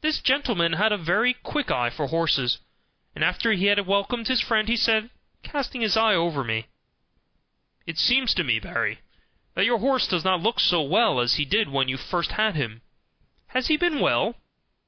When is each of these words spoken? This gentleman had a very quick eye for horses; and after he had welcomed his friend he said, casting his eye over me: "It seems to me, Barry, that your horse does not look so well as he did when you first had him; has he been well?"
This 0.00 0.20
gentleman 0.20 0.74
had 0.74 0.92
a 0.92 0.96
very 0.96 1.34
quick 1.34 1.68
eye 1.68 1.90
for 1.90 2.06
horses; 2.06 2.58
and 3.16 3.24
after 3.24 3.50
he 3.50 3.64
had 3.66 3.84
welcomed 3.84 4.28
his 4.28 4.40
friend 4.40 4.68
he 4.68 4.76
said, 4.76 5.10
casting 5.42 5.80
his 5.80 5.96
eye 5.96 6.14
over 6.14 6.44
me: 6.44 6.66
"It 7.84 7.98
seems 7.98 8.32
to 8.34 8.44
me, 8.44 8.60
Barry, 8.60 9.00
that 9.54 9.64
your 9.66 9.78
horse 9.78 10.06
does 10.06 10.22
not 10.22 10.40
look 10.40 10.60
so 10.60 10.82
well 10.82 11.18
as 11.18 11.34
he 11.34 11.44
did 11.44 11.68
when 11.68 11.88
you 11.88 11.96
first 11.96 12.30
had 12.30 12.54
him; 12.54 12.82
has 13.48 13.66
he 13.66 13.76
been 13.76 13.98
well?" 13.98 14.36